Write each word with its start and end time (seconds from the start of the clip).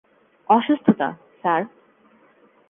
অসুস্থতা, 0.49 1.07
স্যার। 1.41 1.61